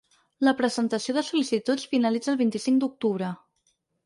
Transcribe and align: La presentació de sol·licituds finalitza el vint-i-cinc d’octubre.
La 0.47 0.53
presentació 0.61 1.15
de 1.17 1.23
sol·licituds 1.27 1.85
finalitza 1.93 2.33
el 2.35 2.41
vint-i-cinc 2.41 2.83
d’octubre. 2.87 3.31